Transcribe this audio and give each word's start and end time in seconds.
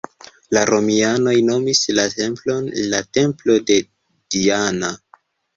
La 0.55 0.61
romianoj 0.69 1.35
nomis 1.49 1.81
la 1.99 2.07
templon 2.21 2.71
la 2.95 3.05
Templo 3.19 3.59
de 3.69 3.79
Diana. 4.37 4.91